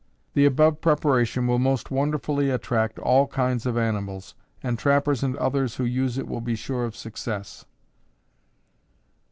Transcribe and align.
The 0.33 0.45
above 0.47 0.81
preparation 0.81 1.45
will 1.45 1.59
most 1.59 1.91
wonderfully 1.91 2.49
attract 2.49 2.97
all 2.97 3.27
kinds 3.27 3.67
of 3.67 3.77
animals, 3.77 4.33
and 4.63 4.79
trappers 4.79 5.21
and 5.21 5.37
others 5.37 5.75
who 5.75 5.83
use 5.83 6.17
it 6.17 6.27
will 6.27 6.41
be 6.41 6.55
sure 6.55 6.85
of 6.85 6.95
success. 6.97 7.65